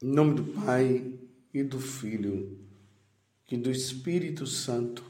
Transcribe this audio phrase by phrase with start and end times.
[0.00, 1.18] Em nome do Pai
[1.52, 2.58] e do Filho
[3.50, 5.04] e do Espírito Santo.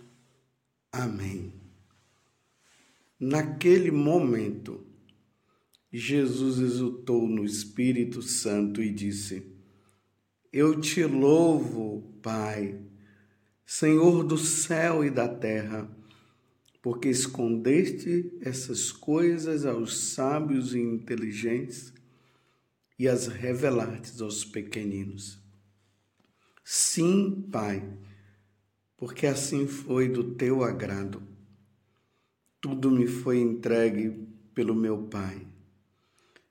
[0.91, 1.53] Amém.
[3.21, 4.87] Naquele momento,
[5.93, 9.47] Jesus exultou no Espírito Santo e disse:
[10.53, 12.81] Eu te louvo, Pai,
[13.67, 15.89] Senhor do céu e da terra
[16.81, 21.93] porque escondeste essas coisas aos sábios e inteligentes
[22.99, 25.39] e as revelastes aos pequeninos.
[26.65, 27.83] Sim, Pai,
[28.97, 31.23] porque assim foi do teu agrado.
[32.61, 35.47] Tudo me foi entregue pelo meu Pai.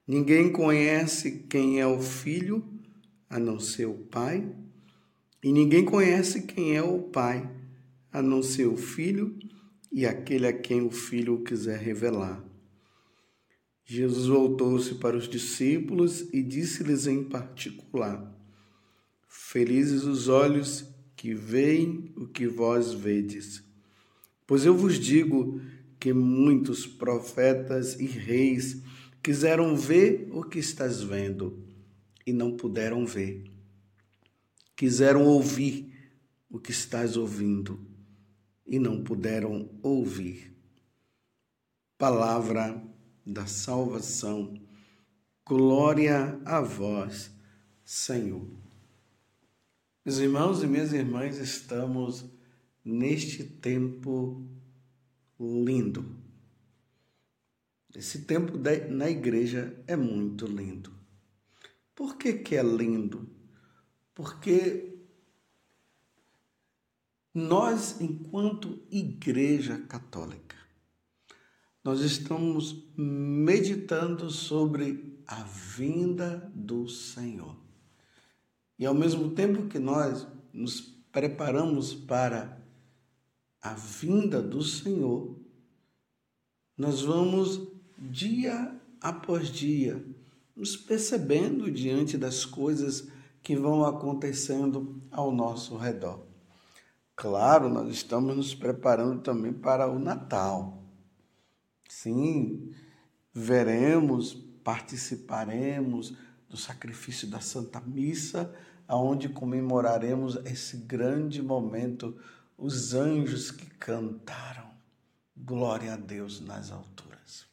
[0.07, 2.63] Ninguém conhece quem é o Filho
[3.29, 4.49] a não ser o Pai,
[5.43, 7.49] e ninguém conhece quem é o Pai
[8.11, 9.37] a não ser o Filho
[9.91, 12.46] e aquele a quem o Filho quiser revelar.
[13.89, 18.37] Jesus voltou-se para os discípulos e disse-lhes em particular:
[19.29, 23.63] Felizes os olhos que veem o que vós vedes.
[24.45, 25.61] Pois eu vos digo
[25.97, 28.81] que muitos profetas e reis
[29.23, 31.65] quiseram ver o que estás vendo
[32.25, 33.45] e não puderam ver.
[34.75, 36.11] Quiseram ouvir
[36.49, 37.79] o que estás ouvindo
[38.65, 40.53] e não puderam ouvir.
[41.97, 42.85] Palavra
[43.27, 44.59] da salvação,
[45.45, 47.29] glória a vós,
[47.83, 48.47] Senhor.
[50.05, 52.25] Meus irmãos e minhas irmãs, estamos
[52.83, 54.47] neste tempo
[55.37, 56.15] lindo.
[57.93, 58.53] Esse tempo
[58.89, 60.93] na igreja é muito lindo.
[61.93, 63.29] Por que, que é lindo?
[64.13, 64.97] Porque
[67.33, 70.56] nós, enquanto Igreja Católica,
[71.87, 77.55] nós estamos meditando sobre a vinda do Senhor.
[78.77, 82.61] E ao mesmo tempo que nós nos preparamos para
[83.61, 85.39] a vinda do Senhor,
[86.77, 87.65] nós vamos
[87.97, 90.05] dia após dia
[90.53, 93.07] nos percebendo diante das coisas
[93.41, 96.27] que vão acontecendo ao nosso redor.
[97.15, 100.83] Claro, nós estamos nos preparando também para o Natal.
[101.89, 102.73] Sim,
[103.33, 104.33] veremos,
[104.63, 106.15] participaremos
[106.49, 108.53] do sacrifício da Santa Missa,
[108.87, 112.17] aonde comemoraremos esse grande momento,
[112.57, 114.67] os anjos que cantaram.
[115.35, 117.45] Glória a Deus nas alturas.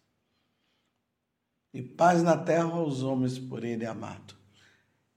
[1.73, 4.35] E paz na terra aos homens por ele amado.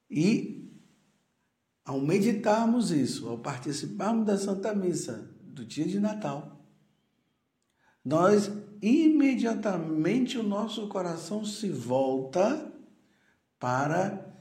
[0.10, 0.70] E
[1.86, 6.60] ao meditarmos isso, ao participarmos da Santa Missa do dia de Natal,
[8.04, 8.52] nós
[8.82, 12.72] imediatamente o nosso coração se volta
[13.60, 14.36] para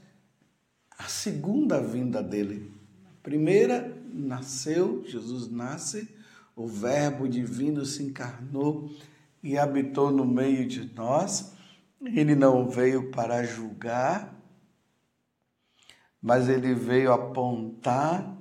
[0.97, 2.71] a segunda vinda dele.
[3.21, 6.15] Primeira nasceu, Jesus nasce,
[6.55, 8.89] o Verbo divino se encarnou
[9.43, 11.53] e habitou no meio de nós.
[12.01, 14.35] Ele não veio para julgar,
[16.21, 18.35] mas ele veio apontar,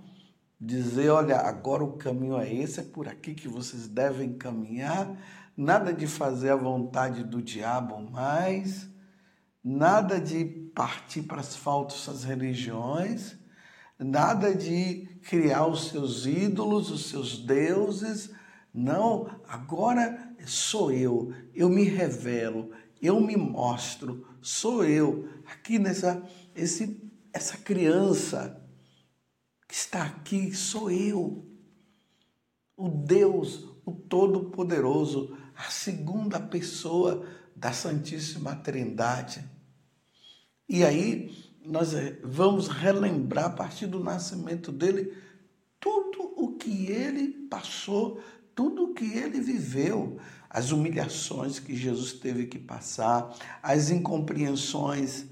[0.60, 5.16] dizer: olha, agora o caminho é esse, é por aqui que vocês devem caminhar,
[5.56, 8.88] nada de fazer a vontade do diabo mais,
[9.64, 10.44] nada de
[10.74, 13.36] partir para as falsas religiões,
[13.98, 18.30] nada de criar os seus ídolos, os seus deuses.
[18.72, 25.28] Não, agora sou eu, eu me revelo, eu me mostro, sou eu.
[25.46, 26.22] Aqui nessa
[26.54, 27.02] esse
[27.32, 28.62] essa criança
[29.68, 31.44] que está aqui sou eu,
[32.76, 39.44] o Deus, o Todo-Poderoso, a segunda pessoa da Santíssima Trindade.
[40.68, 41.34] E aí
[41.64, 45.16] nós vamos relembrar a partir do nascimento dele
[45.80, 48.20] tudo o que ele passou,
[48.54, 50.18] tudo o que ele viveu,
[50.50, 55.26] as humilhações que Jesus teve que passar, as incompreensões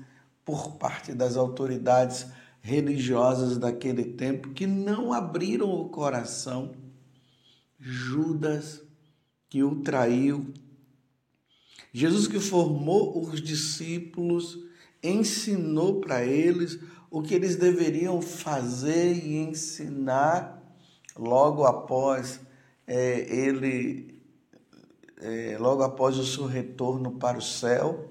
[0.45, 2.27] por parte das autoridades
[2.61, 6.75] religiosas daquele tempo que não abriram o coração.
[7.79, 8.84] Judas,
[9.55, 10.53] que o traiu.
[11.93, 14.59] Jesus, que formou os discípulos,
[15.01, 20.61] ensinou para eles o que eles deveriam fazer e ensinar
[21.17, 22.41] logo após
[22.85, 24.21] é, ele,
[25.19, 28.11] é, logo após o seu retorno para o céu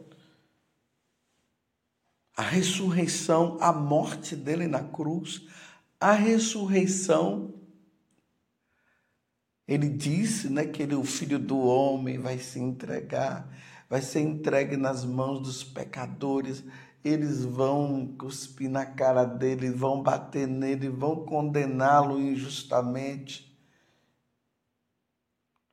[2.38, 5.46] a ressurreição, a morte dele na cruz,
[6.00, 7.54] a ressurreição.
[9.68, 13.50] Ele disse né, que ele, o filho do homem vai se entregar,
[13.90, 16.64] vai ser entregue nas mãos dos pecadores,
[17.04, 23.54] eles vão cuspir na cara dele, vão bater nele, vão condená-lo injustamente,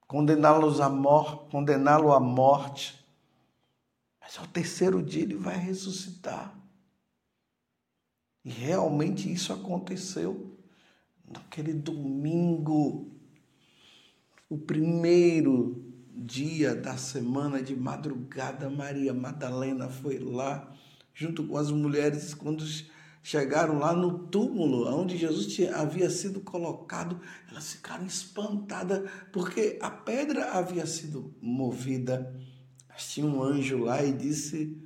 [0.06, 2.98] condená-los à morte, condená-lo à morte.
[4.20, 6.56] Mas ao terceiro dia ele vai ressuscitar.
[8.44, 10.58] E realmente isso aconteceu
[11.24, 13.19] naquele domingo,
[14.50, 15.80] o primeiro
[16.12, 20.74] dia da semana de madrugada, Maria Madalena foi lá
[21.14, 22.64] junto com as mulheres quando
[23.22, 29.88] chegaram lá no túmulo onde Jesus tinha, havia sido colocado, elas ficaram espantadas porque a
[29.88, 32.34] pedra havia sido movida.
[32.88, 34.76] Mas tinha um anjo lá e disse: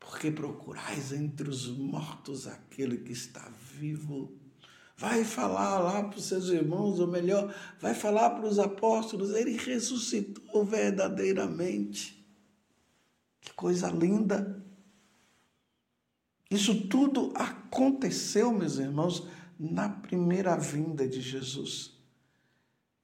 [0.00, 4.39] Por que procurais entre os mortos aquele que está vivo?
[5.00, 9.56] Vai falar lá para os seus irmãos, ou melhor, vai falar para os apóstolos, ele
[9.56, 12.22] ressuscitou verdadeiramente.
[13.40, 14.62] Que coisa linda!
[16.50, 19.26] Isso tudo aconteceu, meus irmãos,
[19.58, 21.98] na primeira vinda de Jesus.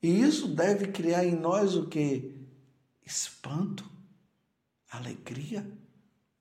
[0.03, 2.47] E isso deve criar em nós o que?
[3.07, 3.91] Espanto,
[4.91, 5.67] alegria,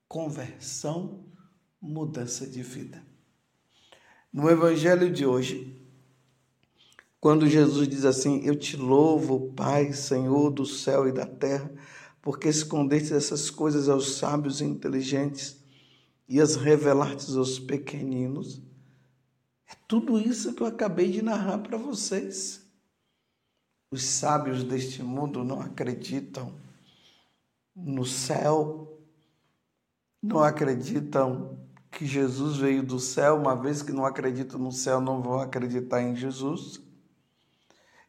[0.06, 1.24] conversão,
[1.80, 3.15] mudança de vida.
[4.36, 5.82] No Evangelho de hoje,
[7.22, 11.72] quando Jesus diz assim: Eu te louvo, Pai, Senhor do céu e da terra,
[12.22, 15.64] porque escondeste essas coisas aos sábios e inteligentes
[16.28, 18.62] e as revelastes aos pequeninos.
[19.72, 22.62] É tudo isso que eu acabei de narrar para vocês.
[23.90, 26.54] Os sábios deste mundo não acreditam
[27.74, 29.00] no céu,
[30.22, 31.65] não acreditam
[31.96, 36.02] que Jesus veio do céu, uma vez que não acreditam no céu, não vão acreditar
[36.02, 36.82] em Jesus.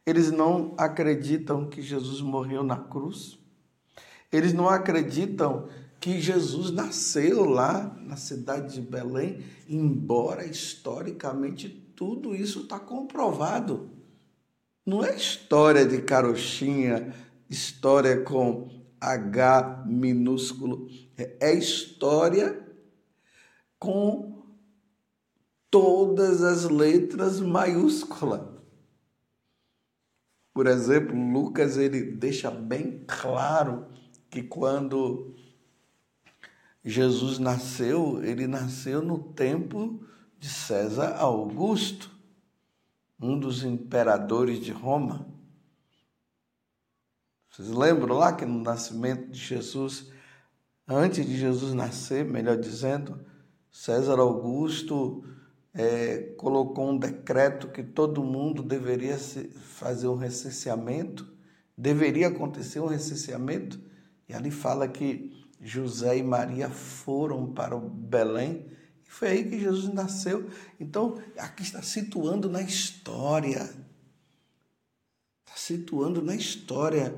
[0.05, 3.39] Eles não acreditam que Jesus morreu na cruz.
[4.29, 5.69] Eles não acreditam
[6.01, 13.89] que Jesus nasceu lá na cidade de Belém, embora historicamente tudo isso está comprovado.
[14.85, 17.15] Não é história de carochinha,
[17.49, 18.67] história com
[18.99, 22.66] H minúsculo, é história
[23.79, 24.43] com
[25.69, 28.41] todas as letras maiúsculas.
[30.53, 33.85] Por exemplo, Lucas ele deixa bem claro
[34.29, 35.35] que quando
[36.83, 40.03] Jesus nasceu, ele nasceu no tempo
[40.39, 42.11] de César Augusto,
[43.19, 45.27] um dos imperadores de Roma.
[47.49, 50.11] Vocês lembram lá que no nascimento de Jesus,
[50.87, 53.19] antes de Jesus nascer, melhor dizendo,
[53.71, 55.23] César Augusto
[55.73, 61.31] é, colocou um decreto que todo mundo deveria fazer um recenseamento,
[61.77, 63.79] deveria acontecer um recenseamento,
[64.27, 68.65] e ali fala que José e Maria foram para Belém,
[69.05, 70.49] e foi aí que Jesus nasceu.
[70.79, 73.63] Então, aqui está situando na história,
[75.45, 77.15] está situando na história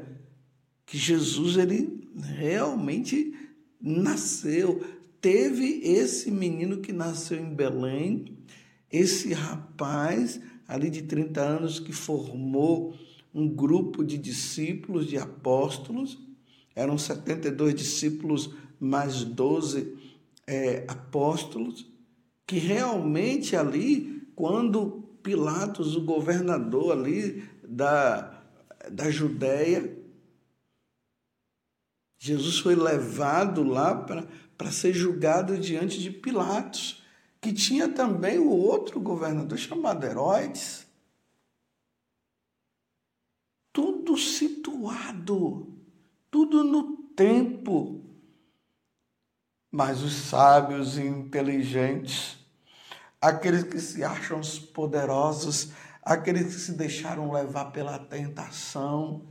[0.85, 3.33] que Jesus ele realmente
[3.79, 4.83] nasceu,
[5.21, 8.37] teve esse menino que nasceu em Belém,
[8.91, 12.93] esse rapaz ali de 30 anos que formou
[13.33, 16.17] um grupo de discípulos, de apóstolos,
[16.75, 19.95] eram 72 discípulos mais 12
[20.47, 21.85] é, apóstolos,
[22.47, 28.41] que realmente ali, quando Pilatos, o governador ali da,
[28.91, 29.97] da Judéia,
[32.17, 34.27] Jesus foi levado lá para
[34.59, 37.01] para ser julgado diante de Pilatos,
[37.39, 40.85] que tinha também o outro governador chamado Herodes.
[43.71, 45.65] Tudo situado,
[46.29, 48.03] tudo no tempo.
[49.71, 52.37] Mas os sábios e inteligentes,
[53.21, 55.71] aqueles que se acham os poderosos,
[56.03, 59.25] aqueles que se deixaram levar pela tentação,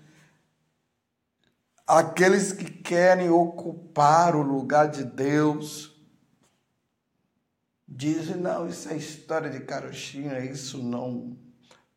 [1.88, 5.96] aqueles que querem ocupar o lugar de Deus,
[7.88, 11.34] dizem: não, isso é história de carochinha, isso não,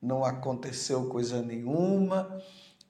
[0.01, 2.41] não aconteceu coisa nenhuma,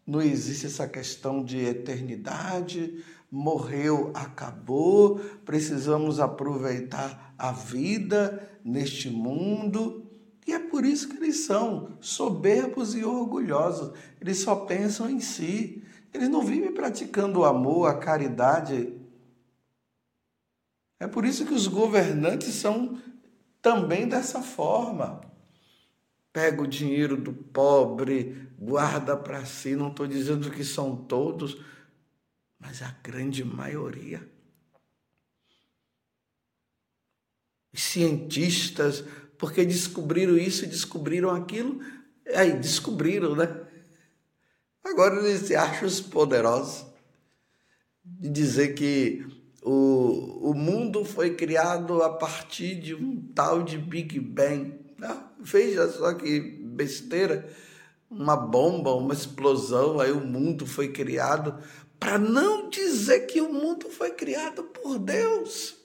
[0.05, 10.05] não existe essa questão de eternidade, morreu, acabou, precisamos aproveitar a vida neste mundo.
[10.46, 13.93] E é por isso que eles são soberbos e orgulhosos.
[14.20, 15.80] Eles só pensam em si.
[16.13, 18.94] Eles não vivem praticando o amor, a caridade.
[21.00, 23.01] É por isso que os governantes são
[23.62, 25.22] também dessa forma.
[26.34, 29.75] Pega o dinheiro do pobre, guarda para si.
[29.75, 31.58] Não estou dizendo que são todos,
[32.60, 34.30] mas a grande maioria.
[37.74, 39.03] cientistas,
[39.38, 41.80] porque descobriram isso, descobriram aquilo,
[42.36, 43.48] aí descobriram, né?
[44.83, 46.85] Agora eles se acham os poderosos
[48.03, 49.25] de dizer que
[49.61, 54.79] o, o mundo foi criado a partir de um tal de Big Bang.
[54.97, 57.47] Não, veja só que besteira,
[58.09, 61.57] uma bomba, uma explosão, aí o mundo foi criado,
[62.00, 65.75] para não dizer que o mundo foi criado por Deus.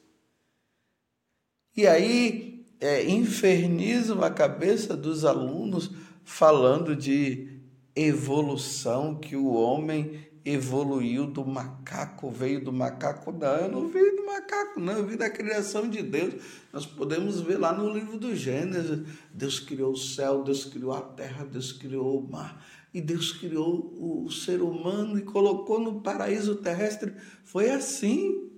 [1.77, 5.91] E aí é, infernizam a cabeça dos alunos
[6.25, 7.56] falando de
[7.97, 13.33] evolução, que o homem evoluiu do macaco, veio do macaco.
[13.33, 16.35] Não, eu não veio do macaco, não, eu vi da criação de Deus.
[16.73, 21.01] Nós podemos ver lá no livro do Gênesis: Deus criou o céu, Deus criou a
[21.01, 22.65] terra, Deus criou o mar.
[22.95, 23.93] E Deus criou
[24.25, 27.13] o ser humano e colocou no paraíso terrestre.
[27.45, 28.51] Foi assim.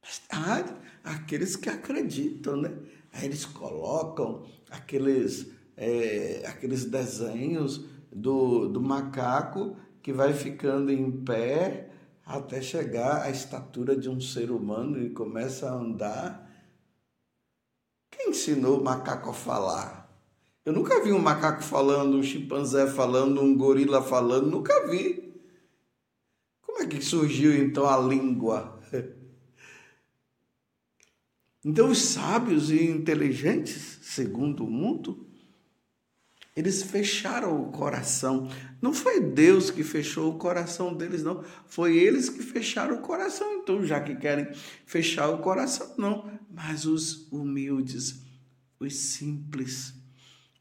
[0.00, 0.64] Mas, ah,
[1.02, 2.72] aqueles que acreditam, né?
[3.12, 5.46] Aí eles colocam aqueles,
[5.76, 11.90] é, aqueles desenhos do, do macaco que vai ficando em pé
[12.24, 16.50] até chegar à estatura de um ser humano e começa a andar.
[18.10, 20.02] Quem ensinou o macaco a falar?
[20.64, 25.34] Eu nunca vi um macaco falando, um chimpanzé falando, um gorila falando, nunca vi.
[26.60, 28.80] Como é que surgiu então a língua?
[31.64, 35.28] Então, os sábios e inteligentes, segundo o mundo,
[36.54, 38.48] eles fecharam o coração.
[38.80, 41.42] Não foi Deus que fechou o coração deles, não.
[41.66, 43.54] Foi eles que fecharam o coração.
[43.54, 44.52] Então, já que querem
[44.84, 46.30] fechar o coração, não.
[46.50, 48.20] Mas os humildes,
[48.78, 49.94] os simples,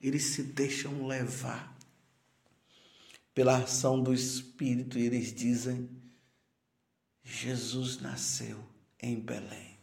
[0.01, 1.77] eles se deixam levar
[3.33, 5.89] pela ação do Espírito e eles dizem:
[7.21, 8.57] Jesus nasceu
[9.01, 9.77] em Belém.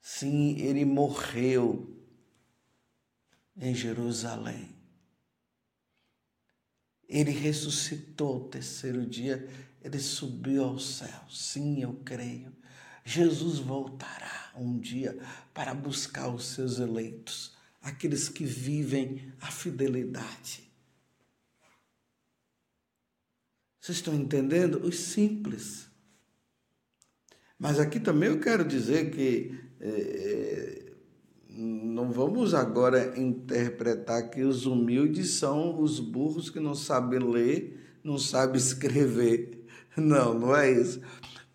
[0.00, 1.99] Sim, ele morreu
[3.60, 4.74] em Jerusalém.
[7.06, 9.46] Ele ressuscitou o terceiro dia,
[9.82, 11.24] ele subiu ao céu.
[11.28, 12.56] Sim, eu creio.
[13.04, 15.18] Jesus voltará um dia
[15.52, 20.70] para buscar os seus eleitos, aqueles que vivem a fidelidade.
[23.80, 24.84] Vocês estão entendendo?
[24.86, 25.88] Os simples.
[27.58, 30.89] Mas aqui também eu quero dizer que é,
[31.62, 38.16] não vamos agora interpretar que os humildes são os burros que não sabem ler, não
[38.18, 39.58] sabem escrever.
[39.96, 41.00] Não, não é isso.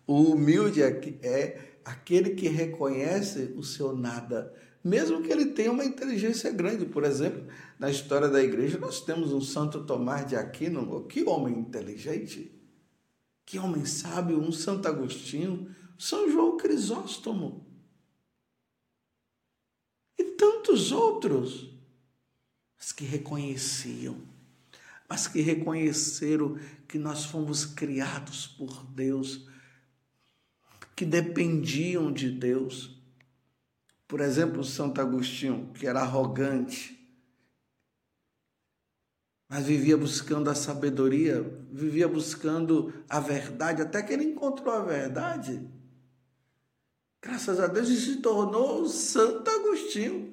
[0.06, 0.88] O humilde é,
[1.22, 4.52] é aquele que reconhece o seu nada,
[4.84, 6.84] mesmo que ele tenha uma inteligência grande.
[6.84, 7.44] Por exemplo,
[7.78, 12.52] na história da igreja, nós temos um Santo Tomás de Aquino, que homem inteligente,
[13.44, 17.65] que homem sábio, um Santo Agostinho, São João Crisóstomo
[20.24, 21.70] tantos outros,
[22.76, 24.16] mas que reconheciam,
[25.08, 26.58] mas que reconheceram
[26.88, 29.48] que nós fomos criados por Deus,
[30.94, 32.96] que dependiam de Deus.
[34.08, 36.96] Por exemplo, Santo Agostinho, que era arrogante,
[39.48, 45.75] mas vivia buscando a sabedoria, vivia buscando a verdade, até que ele encontrou a verdade.
[47.26, 50.32] Graças a Deus, e se tornou Santo Agostinho.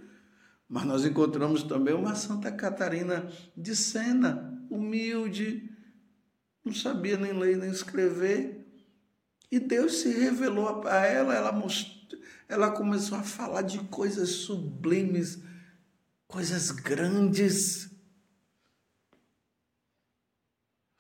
[0.70, 5.76] Mas nós encontramos também uma Santa Catarina de Sena, humilde,
[6.64, 8.64] não sabia nem ler nem escrever.
[9.50, 11.68] E Deus se revelou a ela, ela,
[12.48, 15.40] ela começou a falar de coisas sublimes,
[16.28, 17.90] coisas grandes.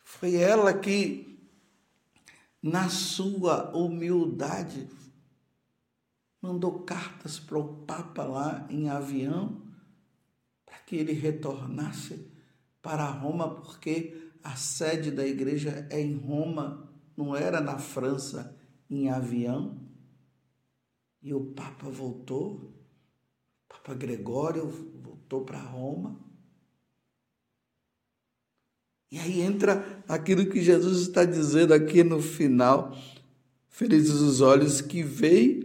[0.04, 1.40] Foi ela que,
[2.64, 4.90] na sua humildade,
[6.44, 9.62] mandou cartas para o Papa lá em avião,
[10.66, 12.30] para que ele retornasse
[12.82, 18.60] para Roma, porque a sede da igreja é em Roma, não era na França,
[18.90, 19.80] em avião.
[21.22, 22.76] E o Papa voltou,
[23.64, 24.68] o Papa Gregório
[25.02, 26.20] voltou para Roma.
[29.10, 32.94] E aí entra aquilo que Jesus está dizendo aqui no final.
[33.70, 35.63] Felizes os olhos que veem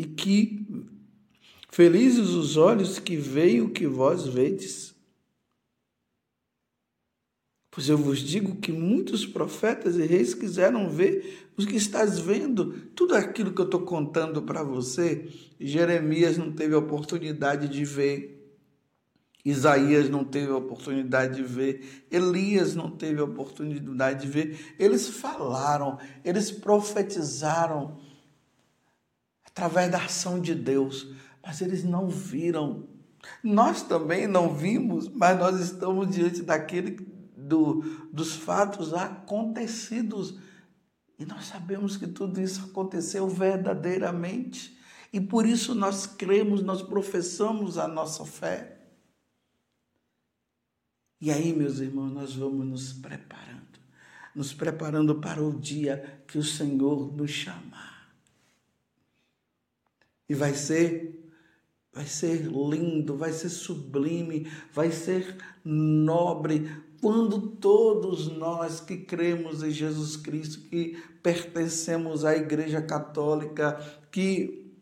[0.00, 0.66] e que
[1.68, 4.94] felizes os olhos que veem o que vós vedes.
[7.70, 12.72] Pois eu vos digo que muitos profetas e reis quiseram ver o que estás vendo,
[12.94, 15.28] tudo aquilo que eu estou contando para você.
[15.60, 18.56] Jeremias não teve oportunidade de ver,
[19.44, 24.74] Isaías não teve oportunidade de ver, Elias não teve oportunidade de ver.
[24.78, 27.98] Eles falaram, eles profetizaram
[29.50, 31.12] através da ação de Deus,
[31.44, 32.88] mas eles não viram.
[33.42, 36.96] Nós também não vimos, mas nós estamos diante daquele
[37.36, 40.38] do, dos fatos acontecidos.
[41.18, 44.78] E nós sabemos que tudo isso aconteceu verdadeiramente.
[45.12, 48.78] E por isso nós cremos, nós professamos a nossa fé.
[51.20, 53.78] E aí, meus irmãos, nós vamos nos preparando,
[54.34, 57.89] nos preparando para o dia que o Senhor nos chamar.
[60.30, 61.20] E vai ser
[61.92, 66.70] vai ser lindo, vai ser sublime, vai ser nobre.
[67.00, 73.76] Quando todos nós que cremos em Jesus Cristo, que pertencemos à Igreja Católica,
[74.12, 74.72] que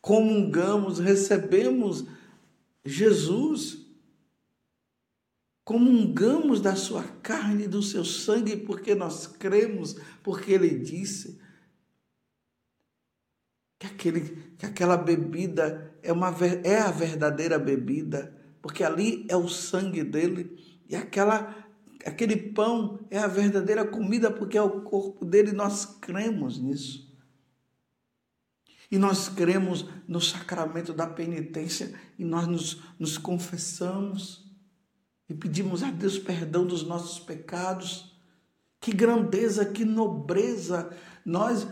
[0.00, 2.04] comungamos, recebemos
[2.84, 3.78] Jesus,
[5.64, 11.43] comungamos da sua carne e do seu sangue, porque nós cremos, porque ele disse
[13.78, 14.20] que, aquele,
[14.58, 20.56] que aquela bebida é, uma, é a verdadeira bebida, porque ali é o sangue dele,
[20.88, 21.54] e aquela,
[22.04, 27.04] aquele pão é a verdadeira comida, porque é o corpo dele, nós cremos nisso.
[28.90, 34.44] E nós cremos no sacramento da penitência e nós nos, nos confessamos
[35.28, 38.14] e pedimos a Deus perdão dos nossos pecados.
[38.80, 41.66] Que grandeza, que nobreza nós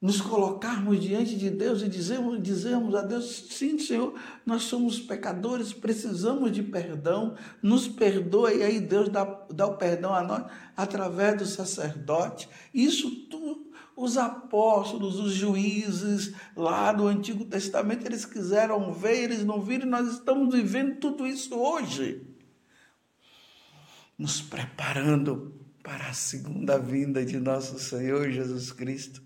[0.00, 4.14] nos colocarmos diante de Deus e dizermos, dizermos a Deus: sim, Senhor,
[4.46, 10.14] nós somos pecadores, precisamos de perdão, nos perdoa, e aí Deus dá, dá o perdão
[10.14, 10.44] a nós
[10.76, 12.48] através do sacerdote.
[12.72, 19.60] Isso tudo os apóstolos, os juízes lá do Antigo Testamento, eles quiseram ver, eles não
[19.60, 22.22] viram, nós estamos vivendo tudo isso hoje.
[24.16, 25.52] Nos preparando
[25.82, 29.20] para a segunda vinda de nosso Senhor Jesus Cristo.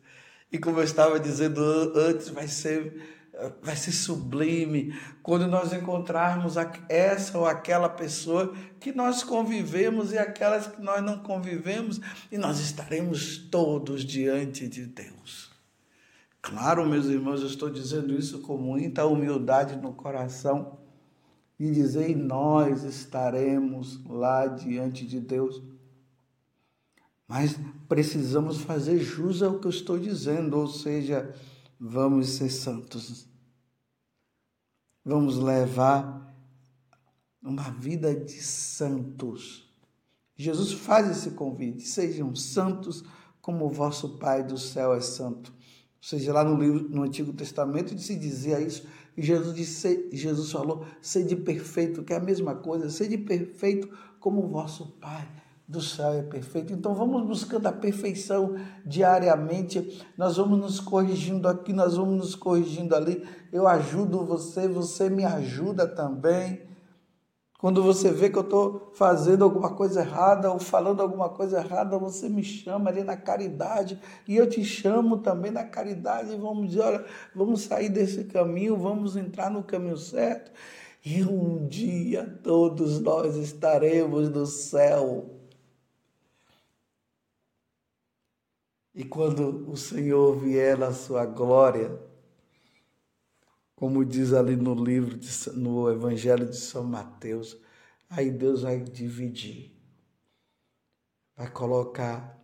[0.52, 1.60] E como eu estava dizendo
[1.96, 3.20] antes, vai ser
[3.62, 6.54] vai ser sublime quando nós encontrarmos
[6.88, 12.00] essa ou aquela pessoa que nós convivemos e aquelas que nós não convivemos,
[12.30, 15.50] e nós estaremos todos diante de Deus.
[16.40, 20.78] Claro, meus irmãos, eu estou dizendo isso com muita humildade no coração
[21.58, 25.62] e dizer, e nós estaremos lá diante de Deus.
[27.32, 31.34] Mas precisamos fazer jus ao que eu estou dizendo, ou seja,
[31.80, 33.26] vamos ser santos.
[35.02, 36.36] Vamos levar
[37.42, 39.66] uma vida de santos.
[40.36, 43.02] Jesus faz esse convite: sejam santos
[43.40, 45.52] como o vosso Pai do céu é santo.
[45.52, 48.86] Ou seja, lá no livro, no Antigo Testamento se dizia isso.
[49.16, 53.88] Jesus disse, Jesus falou: sede perfeito, que é a mesma coisa, sede perfeito
[54.20, 56.72] como o vosso Pai do céu é perfeito.
[56.72, 60.04] Então vamos buscando a perfeição diariamente.
[60.16, 63.26] Nós vamos nos corrigindo aqui, nós vamos nos corrigindo ali.
[63.52, 66.70] Eu ajudo você, você me ajuda também.
[67.58, 71.96] Quando você vê que eu estou fazendo alguma coisa errada ou falando alguma coisa errada,
[71.96, 76.70] você me chama ali na caridade e eu te chamo também na caridade e vamos
[76.70, 80.50] dizer, olha, vamos sair desse caminho, vamos entrar no caminho certo
[81.04, 85.41] e um dia todos nós estaremos no céu.
[88.94, 91.98] E quando o Senhor vier na sua glória,
[93.74, 97.56] como diz ali no livro, de, no Evangelho de São Mateus,
[98.08, 99.74] aí Deus vai dividir,
[101.34, 102.38] vai colocar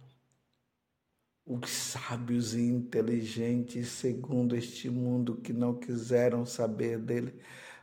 [1.45, 7.41] os sábios e inteligentes, segundo este mundo, que não quiseram saber dele,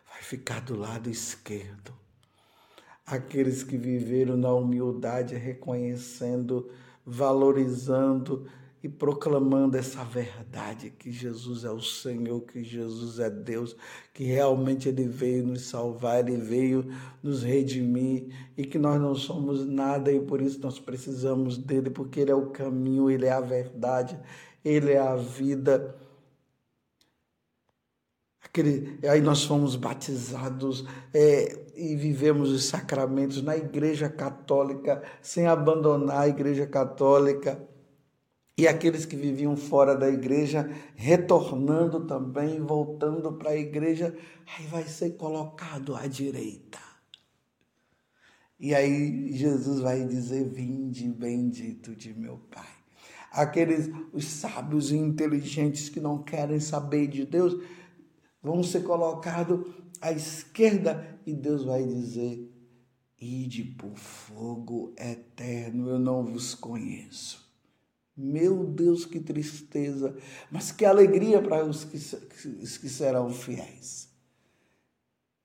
[0.07, 1.93] vai ficar do lado esquerdo.
[3.05, 6.71] Aqueles que viveram na humildade, reconhecendo
[7.05, 8.47] valorizando
[8.85, 13.75] e proclamando essa verdade que Jesus é o Senhor, que Jesus é Deus,
[14.13, 16.85] que realmente Ele veio nos salvar, Ele veio
[17.23, 22.19] nos redimir e que nós não somos nada e por isso nós precisamos dele, porque
[22.19, 24.19] Ele é o caminho, Ele é a verdade,
[24.63, 25.95] Ele é a vida.
[28.43, 36.21] Aquele, aí nós fomos batizados é, e vivemos os sacramentos na Igreja Católica, sem abandonar
[36.21, 37.61] a Igreja Católica.
[38.57, 44.17] E aqueles que viviam fora da igreja, retornando também, voltando para a igreja,
[44.57, 46.79] aí vai ser colocado à direita.
[48.57, 52.63] E aí Jesus vai dizer: Vinde, bendito de meu Pai.
[53.29, 57.61] Aqueles, os sábios e inteligentes que não querem saber de Deus,
[58.41, 59.65] vão ser colocados
[60.01, 62.51] à esquerda e Deus vai dizer:
[63.19, 67.45] Ide por fogo eterno, eu não vos conheço.
[68.15, 70.15] Meu Deus, que tristeza,
[70.49, 74.09] mas que alegria para os que, os que serão fiéis.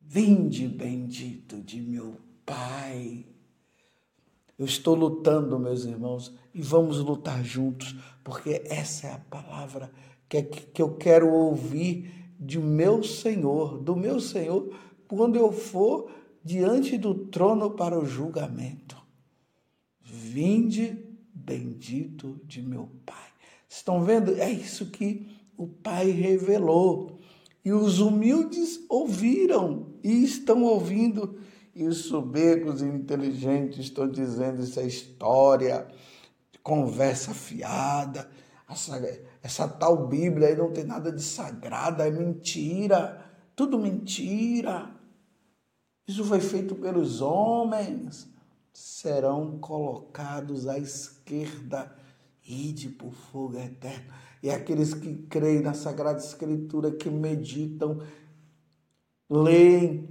[0.01, 3.27] Vinde, bendito de meu Pai.
[4.59, 9.91] Eu estou lutando, meus irmãos, e vamos lutar juntos, porque essa é a palavra
[10.29, 14.75] que, que eu quero ouvir de meu Senhor, do meu Senhor,
[15.07, 16.11] quando eu for
[16.43, 18.97] diante do trono para o julgamento.
[20.01, 20.99] Vinde,
[21.35, 23.29] bendito de meu Pai.
[23.69, 24.35] Estão vendo?
[24.41, 27.21] É isso que o Pai revelou.
[27.63, 31.39] E os humildes ouviram e estão ouvindo,
[31.75, 35.87] e os soberbos e inteligentes estão dizendo isso é história,
[36.63, 38.31] conversa fiada,
[38.69, 38.99] essa,
[39.43, 43.25] essa tal Bíblia aí não tem nada de sagrada, é mentira,
[43.57, 44.95] tudo mentira.
[46.07, 48.29] Isso foi feito pelos homens.
[48.73, 51.95] Serão colocados à esquerda,
[52.45, 54.13] ide por fogo eterno.
[54.43, 58.01] E aqueles que creem na Sagrada Escritura, que meditam,
[59.29, 60.09] leem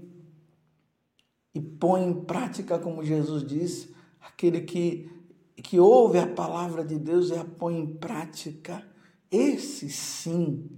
[1.54, 5.10] e põem em prática, como Jesus disse, aquele que,
[5.56, 8.86] que ouve a palavra de Deus e a põe em prática,
[9.32, 10.70] esse sim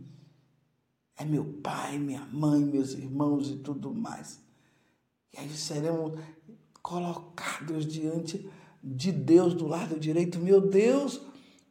[1.17, 4.41] é meu pai, minha mãe, meus irmãos e tudo mais.
[5.33, 6.19] E aí seremos
[6.81, 8.49] colocados diante
[8.83, 10.39] de Deus do lado direito.
[10.39, 11.21] Meu Deus,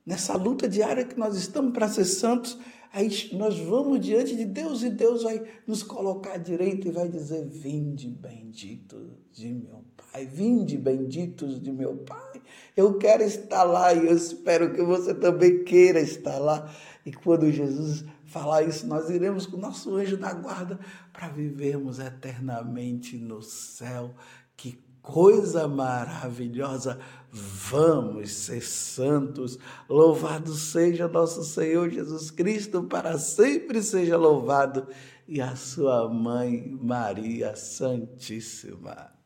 [0.06, 2.56] nessa luta diária que nós estamos para ser santos,
[2.92, 7.46] aí nós vamos diante de Deus e Deus vai nos colocar direito e vai dizer:
[7.46, 12.42] Vinde, bendito de meu Pai, vinde, benditos de meu Pai.
[12.76, 16.68] Eu quero estar lá e eu espero que você também queira estar lá.
[17.06, 20.78] E quando Jesus falar isso, nós iremos com o nosso anjo da guarda
[21.12, 24.14] para vivermos eternamente no céu.
[24.56, 26.98] Que coisa maravilhosa!
[27.32, 29.58] Vamos ser santos.
[29.88, 34.88] Louvado seja nosso Senhor Jesus Cristo, para sempre seja louvado,
[35.28, 39.19] e a sua mãe Maria Santíssima.